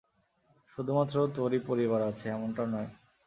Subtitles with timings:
[0.73, 2.89] শুধুমাত্র তোরই পরিবার আছে- এমনটা নয়।